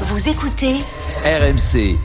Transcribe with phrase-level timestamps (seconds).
[0.00, 0.74] Vous écoutez
[1.24, 1.96] RMC.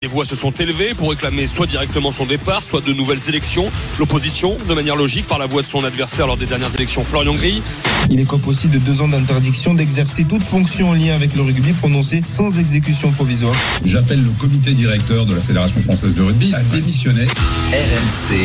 [0.00, 3.66] Les voix se sont élevées pour réclamer soit directement son départ, soit de nouvelles élections.
[3.98, 7.34] L'opposition, de manière logique, par la voix de son adversaire lors des dernières élections, Florian
[7.34, 7.62] Gris.
[8.08, 11.74] Il écope aussi de deux ans d'interdiction d'exercer toute fonction en lien avec le rugby
[11.74, 13.54] prononcée sans exécution provisoire.
[13.84, 17.26] J'appelle le comité directeur de la Fédération française de rugby à démissionner.
[17.26, 18.38] RMC.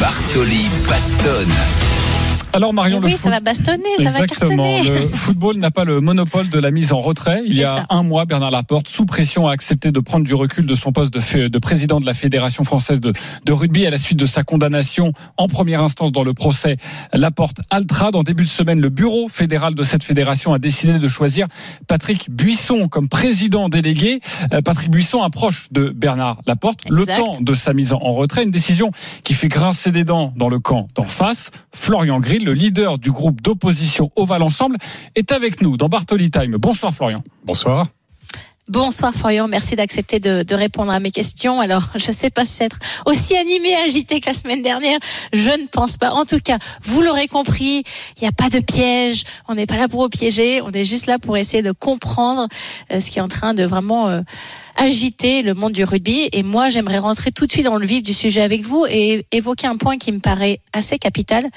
[0.00, 1.93] Bartoli Bastonne.
[2.54, 4.64] Alors Marion, oui, le ça va bastonner, ça va Exactement.
[4.64, 7.42] Le football n'a pas le monopole de la mise en retrait.
[7.44, 7.86] Il y a ça.
[7.90, 11.12] un mois, Bernard Laporte, sous pression, a accepté de prendre du recul de son poste
[11.12, 13.12] de, président de la Fédération française de,
[13.44, 16.76] de rugby à la suite de sa condamnation en première instance dans le procès
[17.12, 18.12] Laporte Altra.
[18.12, 21.48] Dans début de semaine, le bureau fédéral de cette fédération a décidé de choisir
[21.88, 24.20] Patrick Buisson comme président délégué.
[24.52, 28.44] Euh, Patrick Buisson approche de Bernard Laporte le temps de sa mise en retrait.
[28.44, 28.92] Une décision
[29.24, 31.50] qui fait grincer des dents dans le camp d'en face.
[31.72, 34.76] Florian Grill, le leader du groupe d'opposition Oval Ensemble,
[35.14, 36.56] est avec nous dans Bartoli Time.
[36.56, 37.22] Bonsoir Florian.
[37.44, 37.86] Bonsoir.
[38.66, 41.60] Bonsoir Florian, merci d'accepter de, de répondre à mes questions.
[41.60, 44.98] Alors, je sais pas si être aussi animé et agité que la semaine dernière,
[45.34, 46.12] je ne pense pas.
[46.12, 47.84] En tout cas, vous l'aurez compris,
[48.16, 50.84] il n'y a pas de piège, on n'est pas là pour vous piéger, on est
[50.84, 52.48] juste là pour essayer de comprendre
[52.90, 54.22] euh, ce qui est en train de vraiment euh,
[54.76, 56.28] agiter le monde du rugby.
[56.32, 59.26] Et moi, j'aimerais rentrer tout de suite dans le vif du sujet avec vous et
[59.32, 61.48] évoquer un point qui me paraît assez capital.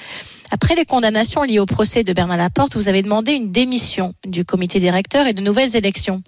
[0.52, 4.46] Après les condamnations liées au procès de Bernard Laporte, vous avez demandé une démission du
[4.46, 6.22] comité directeur et de nouvelles élections.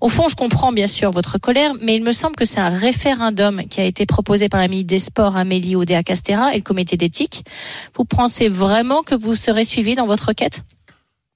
[0.00, 2.68] Au fond, je comprends bien sûr votre colère, mais il me semble que c'est un
[2.68, 6.62] référendum qui a été proposé par la ministre des Sports Amélie Oudéa Castera et le
[6.62, 7.44] comité d'éthique.
[7.96, 10.62] Vous pensez vraiment que vous serez suivi dans votre quête?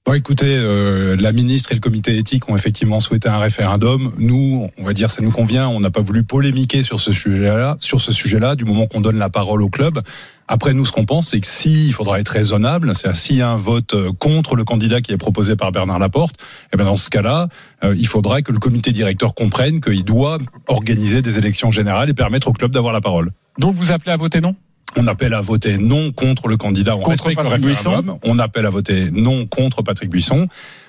[0.07, 4.11] Bon, écoutez, euh, la ministre et le comité éthique ont effectivement souhaité un référendum.
[4.19, 5.67] Nous, on va dire, ça nous convient.
[5.67, 9.17] On n'a pas voulu polémiquer sur ce sujet-là, sur ce sujet-là, du moment qu'on donne
[9.17, 10.03] la parole au club.
[10.47, 13.49] Après, nous, ce qu'on pense, c'est que si faudra être raisonnable, c'est s'il y a
[13.49, 16.35] un vote euh, contre le candidat qui est proposé par Bernard Laporte,
[16.71, 17.47] et ben dans ce cas-là,
[17.83, 22.13] euh, il faudra que le comité directeur comprenne qu'il doit organiser des élections générales et
[22.13, 23.31] permettre au club d'avoir la parole.
[23.57, 24.55] Donc vous appelez à voter non?
[24.97, 26.95] On appelle à voter non contre le candidat.
[26.95, 27.77] On Contre le Patrick.
[28.23, 30.47] On appelle à voter non contre Patrick Buisson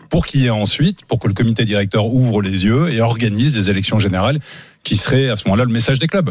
[0.08, 3.52] pour qu'il y ait ensuite, pour que le comité directeur ouvre les yeux et organise
[3.52, 4.38] des élections générales
[4.84, 6.30] qui seraient à ce moment-là le message des clubs.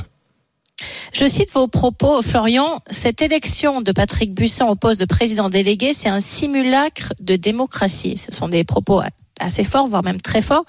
[1.13, 2.81] Je cite vos propos, Florian.
[2.89, 8.17] Cette élection de Patrick Buisson au poste de président délégué, c'est un simulacre de démocratie.
[8.17, 9.01] Ce sont des propos
[9.39, 10.65] assez forts, voire même très forts.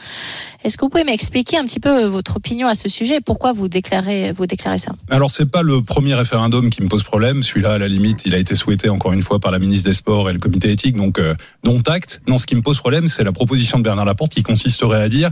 [0.65, 3.17] Est-ce que vous pouvez m'expliquer un petit peu votre opinion à ce sujet?
[3.17, 4.93] Et pourquoi vous déclarez, vous déclarez ça?
[5.11, 7.43] Alors c'est pas le premier référendum qui me pose problème.
[7.43, 9.95] Celui-là, à la limite, il a été souhaité encore une fois par la ministre des
[9.95, 12.21] Sports et le comité éthique, donc euh, dont acte.
[12.27, 15.09] Non, ce qui me pose problème, c'est la proposition de Bernard Laporte qui consisterait à
[15.09, 15.31] dire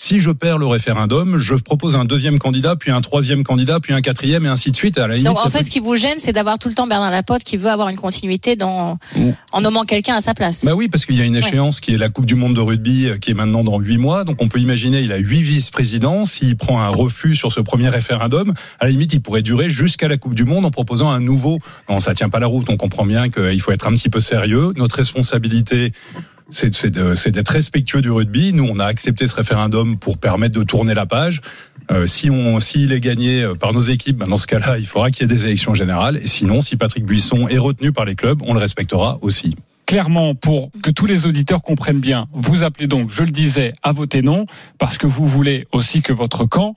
[0.00, 3.92] si je perds le référendum, je propose un deuxième candidat, puis un troisième candidat, puis
[3.92, 4.96] un quatrième, et ainsi de suite.
[4.96, 6.74] À la limite, Donc en fait, peut- ce qui vous gêne, c'est d'avoir tout le
[6.76, 8.96] temps Bernard Laporte qui veut avoir une continuité dans,
[9.52, 10.64] en nommant quelqu'un à sa place.
[10.64, 12.60] Bah oui, parce qu'il y a une échéance qui est la Coupe du Monde de
[12.60, 14.22] rugby, euh, qui est maintenant dans huit mois.
[14.22, 16.24] Donc on peut imaginer, il a huit vice-présidents.
[16.24, 20.06] S'il prend un refus sur ce premier référendum, à la limite, il pourrait durer jusqu'à
[20.06, 21.58] la Coupe du Monde en proposant un nouveau.
[21.88, 22.70] Non, ça tient pas la route.
[22.70, 24.72] On comprend bien qu'il faut être un petit peu sérieux.
[24.76, 25.92] Notre responsabilité.
[26.50, 28.52] C'est d'être respectueux du rugby.
[28.52, 31.42] Nous, on a accepté ce référendum pour permettre de tourner la page.
[31.90, 34.86] Euh, si on, s'il est gagné euh, par nos équipes, ben dans ce cas-là, il
[34.86, 36.18] faudra qu'il y ait des élections générales.
[36.22, 39.56] Et sinon, si Patrick Buisson est retenu par les clubs, on le respectera aussi.
[39.86, 43.92] Clairement, pour que tous les auditeurs comprennent bien, vous appelez donc, je le disais, à
[43.92, 44.44] voter non,
[44.78, 46.74] parce que vous voulez aussi que votre camp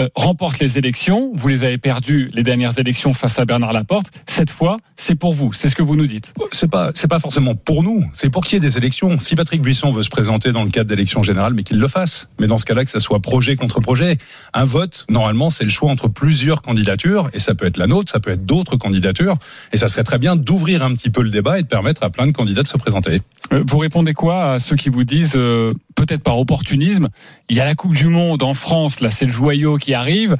[0.00, 1.30] euh, remporte les élections.
[1.34, 4.10] Vous les avez perdues les dernières élections face à Bernard Laporte.
[4.26, 5.52] Cette fois, c'est pour vous.
[5.52, 6.32] C'est ce que vous nous dites.
[6.52, 8.04] C'est pas, c'est pas forcément pour nous.
[8.12, 9.20] C'est pour qu'il y ait des élections.
[9.20, 12.30] Si Patrick Buisson veut se présenter dans le cadre d'élections générales, mais qu'il le fasse.
[12.38, 14.18] Mais dans ce cas-là, que ça soit projet contre projet.
[14.54, 17.30] Un vote, normalement, c'est le choix entre plusieurs candidatures.
[17.34, 19.36] Et ça peut être la nôtre, ça peut être d'autres candidatures.
[19.72, 22.10] Et ça serait très bien d'ouvrir un petit peu le débat et de permettre à
[22.10, 23.20] plein de candidats de se présenter.
[23.52, 27.08] Euh, Vous répondez quoi à ceux qui vous disent, euh, peut-être par opportunisme,
[27.48, 30.36] il y a la Coupe du Monde en France, là c'est le joyau qui arrive.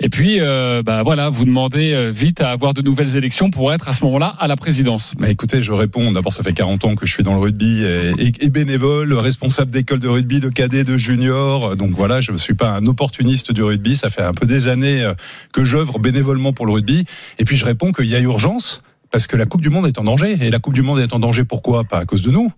[0.00, 3.72] Et puis, euh, bah voilà, vous demandez euh, vite à avoir de nouvelles élections pour
[3.72, 5.14] être à ce moment-là à la présidence.
[5.18, 6.10] Mais écoutez, je réponds.
[6.12, 10.00] D'abord, ça fait 40 ans que je suis dans le rugby et, bénévole, responsable d'école
[10.00, 11.76] de rugby, de cadet, de junior.
[11.76, 13.96] Donc voilà, je ne suis pas un opportuniste du rugby.
[13.96, 15.14] Ça fait un peu des années euh,
[15.52, 17.06] que j'œuvre bénévolement pour le rugby.
[17.38, 18.82] Et puis je réponds qu'il y a urgence
[19.14, 20.36] parce que la Coupe du Monde est en danger.
[20.40, 21.84] Et la Coupe du Monde est en danger pourquoi?
[21.84, 22.50] Pas à cause de nous.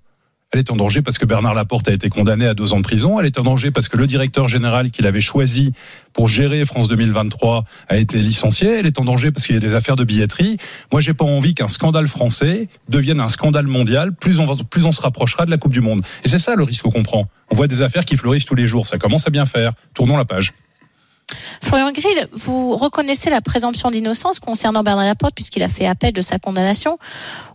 [0.52, 2.82] Elle est en danger parce que Bernard Laporte a été condamné à deux ans de
[2.82, 3.20] prison.
[3.20, 5.74] Elle est en danger parce que le directeur général qu'il avait choisi
[6.14, 8.70] pour gérer France 2023 a été licencié.
[8.70, 10.56] Elle est en danger parce qu'il y a des affaires de billetterie.
[10.92, 14.14] Moi, j'ai pas envie qu'un scandale français devienne un scandale mondial.
[14.14, 16.06] Plus on, plus on se rapprochera de la Coupe du Monde.
[16.24, 17.28] Et c'est ça le risque qu'on prend.
[17.50, 18.86] On voit des affaires qui fleurissent tous les jours.
[18.86, 19.74] Ça commence à bien faire.
[19.92, 20.54] Tournons la page.
[21.62, 26.20] Florian Grill, vous reconnaissez la présomption d'innocence concernant Bernard Laporte puisqu'il a fait appel de
[26.20, 26.98] sa condamnation,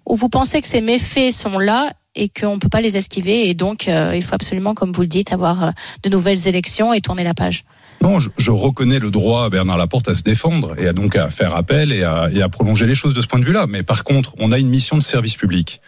[0.05, 3.49] ou vous pensez que ces méfaits sont là et qu'on ne peut pas les esquiver.
[3.49, 5.71] Et donc, euh, il faut absolument, comme vous le dites, avoir euh,
[6.03, 7.63] de nouvelles élections et tourner la page?
[8.01, 11.29] Non, je, reconnais le droit à Bernard Laporte à se défendre et à donc à
[11.29, 13.67] faire appel et à, et à prolonger les choses de ce point de vue-là.
[13.69, 15.81] Mais par contre, on a une mission de service public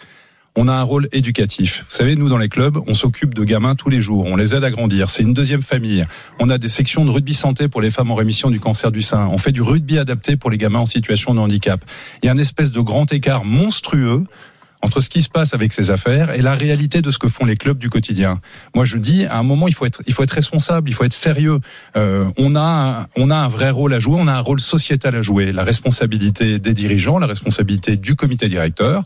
[0.56, 1.86] on a un rôle éducatif.
[1.90, 4.26] Vous savez, nous, dans les clubs, on s'occupe de gamins tous les jours.
[4.26, 5.10] On les aide à grandir.
[5.10, 6.04] C'est une deuxième famille.
[6.40, 9.02] On a des sections de rugby santé pour les femmes en rémission du cancer du
[9.02, 9.28] sein.
[9.32, 11.84] On fait du rugby adapté pour les gamins en situation de handicap.
[12.22, 14.26] Il y a un espèce de grand écart monstrueux
[14.84, 17.46] entre ce qui se passe avec ces affaires et la réalité de ce que font
[17.46, 18.42] les clubs du quotidien.
[18.76, 21.06] Moi, je dis, à un moment, il faut être, il faut être responsable, il faut
[21.06, 21.60] être sérieux.
[21.96, 25.16] Euh, on a, on a un vrai rôle à jouer, on a un rôle sociétal
[25.16, 25.54] à jouer.
[25.54, 29.04] La responsabilité des dirigeants, la responsabilité du comité directeur.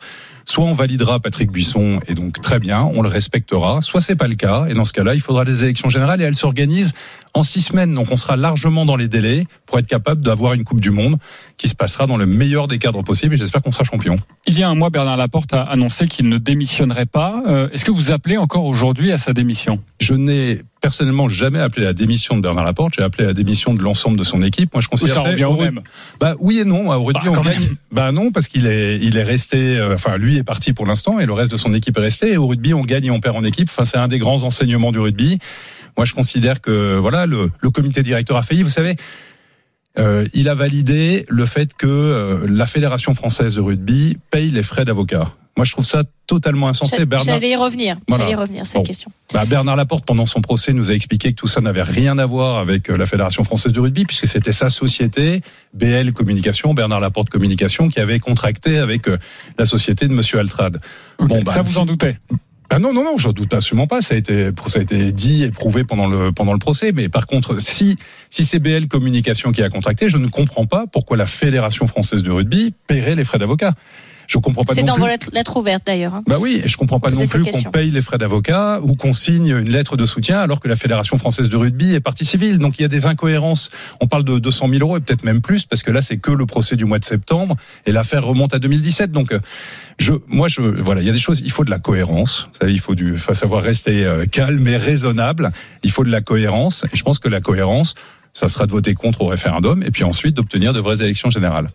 [0.50, 3.82] Soit on validera Patrick Buisson et donc très bien, on le respectera.
[3.82, 6.24] Soit c'est pas le cas et dans ce cas-là, il faudra des élections générales et
[6.24, 6.94] elles s'organisent
[7.34, 7.94] en six semaines.
[7.94, 11.18] Donc on sera largement dans les délais pour être capable d'avoir une Coupe du Monde
[11.58, 14.16] qui se passera dans le meilleur des cadres possibles et j'espère qu'on sera champion.
[14.46, 17.44] Il y a un mois, Bernard Laporte a annoncé qu'il ne démissionnerait pas.
[17.46, 19.82] Euh, est-ce que vous appelez encore aujourd'hui à sa démission?
[20.00, 22.96] Je n'ai personnellement jamais appelé à la démission de Bernard Laporte.
[22.98, 24.74] J'ai appelé à la démission de l'ensemble de son équipe.
[24.74, 25.82] Moi, je considère ça revient au même.
[26.20, 26.90] Bah oui et non.
[26.92, 27.76] Au rugby, bah, on gagne.
[27.92, 29.78] Bah non, parce qu'il est, il est resté.
[29.78, 32.34] Euh, enfin, lui est parti pour l'instant et le reste de son équipe est resté.
[32.34, 33.70] Et au rugby, on gagne et on perd en équipe.
[33.70, 35.40] Enfin, c'est un des grands enseignements du rugby.
[35.98, 38.64] Moi, je considère que voilà, le, le comité directeur a failli.
[38.64, 38.96] Vous savez.
[40.00, 44.62] Euh, il a validé le fait que euh, la Fédération française de rugby paye les
[44.62, 45.34] frais d'avocat.
[45.57, 47.06] Moi, je trouve ça totalement insensé.
[47.06, 47.25] Bernard...
[47.25, 47.98] J'allais y revenir.
[48.07, 48.24] Voilà.
[48.24, 48.83] J'allais y revenir cette bon.
[48.83, 49.12] question.
[49.33, 52.27] Bah, Bernard Laporte, pendant son procès, nous a expliqué que tout ça n'avait rien à
[52.27, 55.42] voir avec euh, la Fédération française de rugby, puisque c'était sa société,
[55.74, 59.18] BL Communication, Bernard Laporte Communication, qui avait contracté avec euh,
[59.57, 60.80] la société de Monsieur Altrad.
[61.18, 62.18] Okay, bon, bah, ça vous en doutez
[62.69, 64.01] ah non, non, non, j'en doute absolument pas.
[64.01, 66.92] Ça a été, ça a été dit et prouvé pendant le, pendant le procès.
[66.92, 67.98] Mais par contre, si,
[68.30, 72.24] si c'est BL Communication qui a contracté, je ne comprends pas pourquoi la Fédération française
[72.24, 73.74] de rugby paierait les frais d'avocat.
[74.28, 74.74] Je comprends pas.
[74.74, 75.06] C'est dans plus.
[75.06, 76.16] lettres, lettres ouvertes d'ailleurs.
[76.16, 76.24] Hein.
[76.28, 79.48] Bah oui, je comprends pas non plus qu'on paye les frais d'avocat ou qu'on signe
[79.48, 82.60] une lettre de soutien alors que la Fédération française de rugby est partie civile.
[82.60, 83.72] Donc il y a des incohérences.
[84.02, 86.32] On parle de 200 000 euros et peut-être même plus parce que là c'est que
[86.32, 89.12] le procès du mois de septembre et l'affaire remonte à 2017.
[89.12, 89.34] Donc
[89.98, 91.42] je, moi je, voilà, il y a des choses.
[91.44, 92.50] Il faut de la cohérence.
[92.60, 95.52] Ça, il faut du, faut savoir rester euh, calme et raisonnable.
[95.84, 96.86] Il faut de la cohérence.
[96.92, 97.96] Et je pense que la cohérence,
[98.34, 101.70] ça sera de voter contre au référendum et puis ensuite d'obtenir de vraies élections générales.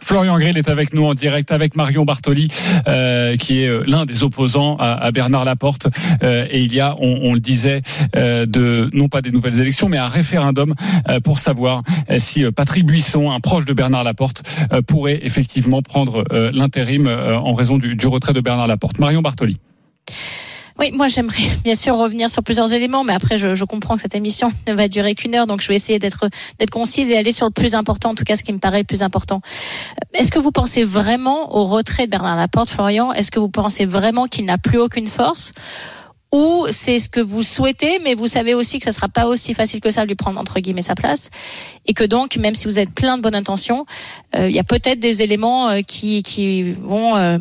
[0.00, 2.48] Florian Grill est avec nous en direct avec Marion Bartoli,
[2.86, 5.88] euh, qui est l'un des opposants à, Bernard Laporte.
[6.22, 7.82] Euh, et il y a, on, le disait,
[8.16, 10.74] euh, de non pas des nouvelles élections, mais un référendum
[11.08, 14.42] euh, pour savoir euh, si Patrick Buisson, un proche de Bernard Laporte,
[14.72, 18.98] euh, pourrait effectivement prendre euh, l'intérim en raison du, du retrait de Bernard Laporte.
[18.98, 19.58] Marion Bartoli.
[20.78, 24.02] Oui, moi j'aimerais bien sûr revenir sur plusieurs éléments, mais après je, je comprends que
[24.02, 26.28] cette émission ne va durer qu'une heure, donc je vais essayer d'être
[26.58, 28.78] d'être concise et aller sur le plus important, en tout cas ce qui me paraît
[28.78, 29.40] le plus important.
[30.14, 33.12] Est-ce que vous pensez vraiment au retrait de Bernard Laporte, Florian?
[33.12, 35.52] Est-ce que vous pensez vraiment qu'il n'a plus aucune force?
[36.32, 39.54] Ou c'est ce que vous souhaitez, mais vous savez aussi que ce sera pas aussi
[39.54, 41.30] facile que ça de lui prendre entre guillemets sa place,
[41.86, 43.86] et que donc même si vous êtes plein de bonnes intentions,
[44.34, 47.38] euh, il y a peut-être des éléments euh, qui qui vont euh,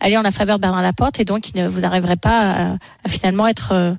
[0.00, 2.72] aller en la faveur de Bernard Laporte et donc il ne vous arriverait pas à,
[2.72, 3.94] à finalement être, euh,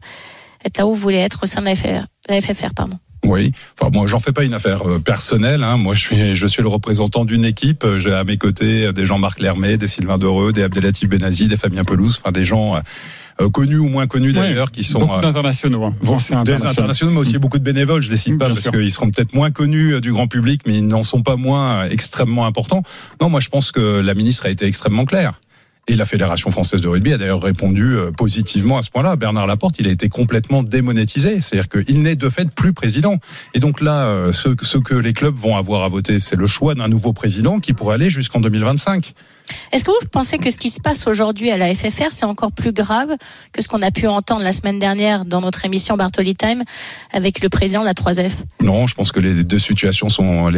[0.65, 2.73] être là où vous voulez être au sein de la, FR, la FFR.
[2.75, 2.97] Pardon.
[3.25, 5.63] Oui, enfin moi j'en fais pas une affaire euh, personnelle.
[5.63, 5.77] Hein.
[5.77, 7.85] Moi je suis je suis le représentant d'une équipe.
[7.97, 11.83] J'ai à mes côtés des Jean-Marc Lermet, des Sylvain Dereux, des Abdelatif Benazi, des Fabien
[11.83, 12.75] Pelouse, enfin des gens
[13.39, 15.95] euh, connus ou moins connus d'ailleurs, qui sont beaucoup d'internationaux, hein.
[16.01, 16.71] bon, des internationaux.
[16.71, 18.01] internationaux, mais aussi beaucoup de bénévoles.
[18.01, 20.77] Je les cite pas Bien parce qu'ils seront peut-être moins connus du grand public, mais
[20.77, 22.83] ils n'en sont pas moins extrêmement importants.
[23.21, 25.39] Non, moi je pense que la ministre a été extrêmement claire.
[25.87, 29.15] Et la Fédération française de rugby a d'ailleurs répondu positivement à ce point-là.
[29.15, 31.39] Bernard Laporte, il a été complètement démonétisé.
[31.39, 33.19] C'est-à-dire qu'il n'est de fait plus président.
[33.53, 36.75] Et donc là, ce, ce que les clubs vont avoir à voter, c'est le choix
[36.75, 39.13] d'un nouveau président qui pourrait aller jusqu'en 2025.
[39.71, 42.51] Est-ce que vous pensez que ce qui se passe aujourd'hui à la FFR, c'est encore
[42.51, 43.15] plus grave
[43.51, 46.63] que ce qu'on a pu entendre la semaine dernière dans notre émission Bartoli Time
[47.11, 50.51] avec le président de la 3F Non, je pense que les deux situations sont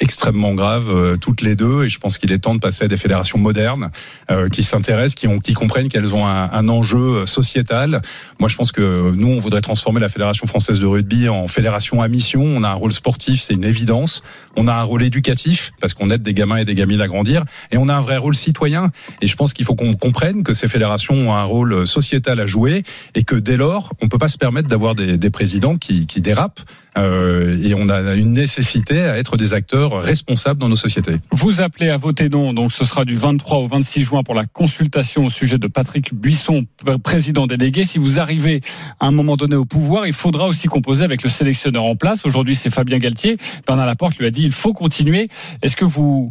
[0.00, 2.88] extrêmement graves, euh, toutes les deux, et je pense qu'il est temps de passer à
[2.88, 3.90] des fédérations modernes
[4.30, 8.02] euh, qui s'intéressent, qui, comprennent qu'elles ont un, un, enjeu sociétal.
[8.38, 12.02] Moi, je pense que nous, on voudrait transformer la Fédération française de rugby en fédération
[12.02, 12.42] à mission.
[12.42, 14.22] On a un rôle sportif, c'est une évidence.
[14.56, 17.44] On a un rôle éducatif, parce qu'on aide des gamins et des gamines à grandir,
[17.70, 18.90] et on a un vrai rôle citoyen.
[19.20, 22.46] Et je pense qu'il faut qu'on comprenne que ces fédérations ont un rôle sociétal à
[22.46, 22.82] jouer
[23.14, 26.60] et que dès lors, on peut pas se permettre d'avoir des, présidents qui, qui dérapent.
[26.98, 31.16] Euh, et on a une nécessité à être des acteurs responsables dans nos sociétés.
[31.30, 34.44] Vous appelez à voter non, donc ce sera du 23 au 26 juin pour la
[34.44, 36.66] consultation au sujet de Patrick Buisson,
[37.02, 37.84] président délégué.
[37.84, 38.60] Si vous arrivez
[39.00, 42.26] à un moment donné au pouvoir, il faudra aussi composer avec le sélectionneur en place.
[42.26, 43.38] Aujourd'hui, c'est Fabien Galtier.
[43.66, 45.28] Bernard Laporte lui a dit il faut continuer.
[45.62, 46.28] Est-ce que vous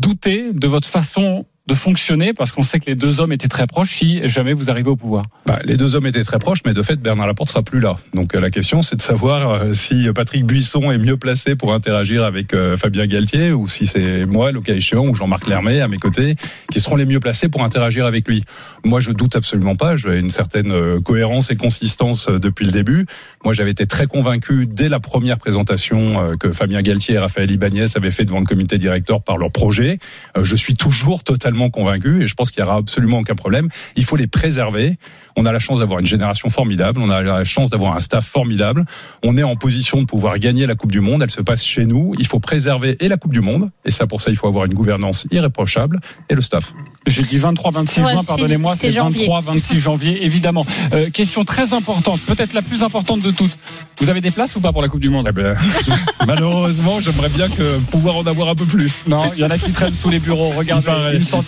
[0.00, 3.66] doutez de votre façon de fonctionner Parce qu'on sait que les deux hommes étaient très
[3.66, 5.24] proches si jamais vous arrivez au pouvoir.
[5.46, 7.96] Bah, les deux hommes étaient très proches, mais de fait, Bernard Laporte sera plus là.
[8.14, 11.72] Donc euh, la question, c'est de savoir euh, si Patrick Buisson est mieux placé pour
[11.72, 15.80] interagir avec euh, Fabien Galtier ou si c'est moi, le cas échéant, ou Jean-Marc Lermet
[15.80, 16.36] à mes côtés,
[16.70, 18.44] qui seront les mieux placés pour interagir avec lui.
[18.84, 19.96] Moi, je doute absolument pas.
[19.96, 23.06] J'ai une certaine euh, cohérence et consistance euh, depuis le début.
[23.44, 27.50] Moi, j'avais été très convaincu dès la première présentation euh, que Fabien Galtier et Raphaël
[27.50, 29.98] Ibanez avaient fait devant le comité directeur par leur projet.
[30.36, 33.68] Euh, Je suis toujours totalement convaincu et je pense qu'il y aura absolument aucun problème.
[33.96, 34.98] Il faut les préserver.
[35.38, 37.00] On a la chance d'avoir une génération formidable.
[37.02, 38.84] On a la chance d'avoir un staff formidable.
[39.22, 41.22] On est en position de pouvoir gagner la Coupe du Monde.
[41.22, 42.14] Elle se passe chez nous.
[42.18, 43.70] Il faut préserver et la Coupe du Monde.
[43.84, 46.72] Et ça, pour ça, il faut avoir une gouvernance irréprochable et le staff.
[47.06, 49.26] J'ai dit 23-26 Ouais, juin, c'est- pardonnez-moi, c'est c'est janvier.
[49.28, 50.64] 23-26 janvier, évidemment.
[50.94, 53.56] Euh, question très importante, peut-être la plus importante de toutes.
[54.00, 55.26] Vous avez des places ou pas pour la Coupe du Monde?
[55.28, 55.56] Eh ben,
[56.26, 59.04] malheureusement, j'aimerais bien que pouvoir en avoir un peu plus.
[59.06, 60.50] Non, il y en a qui traînent sous les bureaux.
[60.56, 61.45] Regardez, une centaine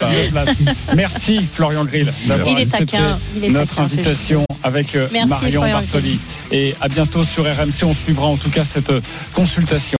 [0.94, 2.98] Merci Florian Grill d'avoir accepté
[3.48, 6.20] notre invitation avec euh, Merci, Marion Bartoli.
[6.50, 7.84] Et à bientôt sur RMC.
[7.84, 9.00] On suivra en tout cas cette euh,
[9.32, 9.96] consultation.